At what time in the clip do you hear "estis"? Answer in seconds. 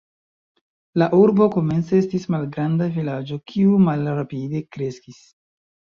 2.03-2.25